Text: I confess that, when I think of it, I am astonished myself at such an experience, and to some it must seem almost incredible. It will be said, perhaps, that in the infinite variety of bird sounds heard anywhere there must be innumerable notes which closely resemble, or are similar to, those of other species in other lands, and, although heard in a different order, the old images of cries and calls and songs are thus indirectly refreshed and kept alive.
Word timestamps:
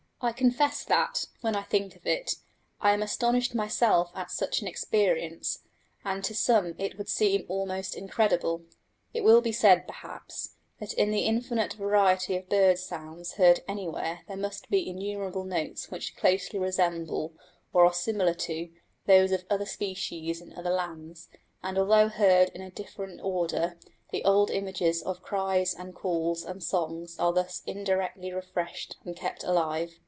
I 0.23 0.33
confess 0.33 0.83
that, 0.83 1.25
when 1.41 1.55
I 1.55 1.63
think 1.63 1.95
of 1.95 2.05
it, 2.05 2.35
I 2.79 2.91
am 2.93 3.01
astonished 3.01 3.55
myself 3.55 4.11
at 4.13 4.29
such 4.29 4.61
an 4.61 4.67
experience, 4.67 5.63
and 6.05 6.23
to 6.25 6.35
some 6.35 6.75
it 6.77 6.95
must 6.95 7.09
seem 7.09 7.43
almost 7.47 7.95
incredible. 7.95 8.61
It 9.15 9.23
will 9.23 9.41
be 9.41 9.51
said, 9.51 9.87
perhaps, 9.87 10.57
that 10.79 10.93
in 10.93 11.09
the 11.09 11.21
infinite 11.21 11.73
variety 11.73 12.37
of 12.37 12.49
bird 12.49 12.77
sounds 12.77 13.33
heard 13.33 13.61
anywhere 13.67 14.19
there 14.27 14.37
must 14.37 14.69
be 14.69 14.87
innumerable 14.87 15.43
notes 15.43 15.89
which 15.89 16.15
closely 16.15 16.59
resemble, 16.59 17.33
or 17.73 17.83
are 17.87 17.91
similar 17.93 18.35
to, 18.35 18.69
those 19.07 19.31
of 19.31 19.43
other 19.49 19.65
species 19.65 20.39
in 20.39 20.53
other 20.53 20.69
lands, 20.69 21.29
and, 21.63 21.79
although 21.79 22.09
heard 22.09 22.49
in 22.49 22.61
a 22.61 22.69
different 22.69 23.19
order, 23.23 23.79
the 24.11 24.23
old 24.23 24.51
images 24.51 25.01
of 25.01 25.23
cries 25.23 25.73
and 25.73 25.95
calls 25.95 26.43
and 26.45 26.61
songs 26.63 27.17
are 27.17 27.33
thus 27.33 27.63
indirectly 27.65 28.31
refreshed 28.31 28.97
and 29.03 29.15
kept 29.15 29.43
alive. 29.43 29.91